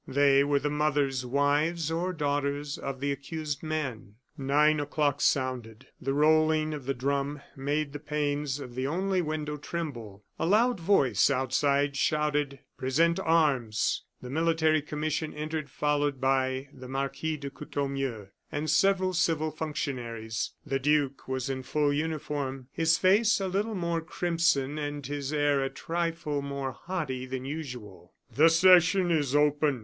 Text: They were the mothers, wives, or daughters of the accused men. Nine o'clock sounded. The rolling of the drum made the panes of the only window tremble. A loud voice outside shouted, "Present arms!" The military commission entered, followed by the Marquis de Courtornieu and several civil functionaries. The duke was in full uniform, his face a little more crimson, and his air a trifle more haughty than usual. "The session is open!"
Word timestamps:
They 0.07 0.43
were 0.43 0.57
the 0.57 0.71
mothers, 0.71 1.27
wives, 1.27 1.91
or 1.91 2.11
daughters 2.11 2.79
of 2.79 3.01
the 3.01 3.11
accused 3.11 3.61
men. 3.61 4.15
Nine 4.35 4.79
o'clock 4.79 5.21
sounded. 5.21 5.85
The 6.01 6.15
rolling 6.15 6.73
of 6.73 6.87
the 6.87 6.95
drum 6.95 7.41
made 7.55 7.93
the 7.93 7.99
panes 7.99 8.59
of 8.59 8.73
the 8.73 8.87
only 8.87 9.21
window 9.21 9.57
tremble. 9.57 10.23
A 10.39 10.45
loud 10.47 10.79
voice 10.79 11.29
outside 11.29 11.95
shouted, 11.95 12.57
"Present 12.79 13.19
arms!" 13.19 14.03
The 14.23 14.31
military 14.31 14.81
commission 14.81 15.35
entered, 15.35 15.69
followed 15.69 16.19
by 16.19 16.69
the 16.73 16.87
Marquis 16.87 17.37
de 17.37 17.51
Courtornieu 17.51 18.29
and 18.51 18.71
several 18.71 19.13
civil 19.13 19.51
functionaries. 19.51 20.53
The 20.65 20.79
duke 20.79 21.27
was 21.27 21.47
in 21.47 21.61
full 21.61 21.93
uniform, 21.93 22.69
his 22.71 22.97
face 22.97 23.39
a 23.39 23.47
little 23.47 23.75
more 23.75 24.01
crimson, 24.01 24.79
and 24.79 25.05
his 25.05 25.31
air 25.31 25.61
a 25.63 25.69
trifle 25.69 26.41
more 26.41 26.71
haughty 26.71 27.27
than 27.27 27.45
usual. 27.45 28.15
"The 28.33 28.49
session 28.49 29.11
is 29.11 29.35
open!" 29.35 29.79